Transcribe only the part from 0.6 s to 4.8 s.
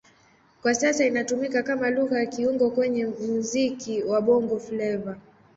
Kwa sasa inatumika kama Lugha ya kiungo kwenye muziki wa Bongo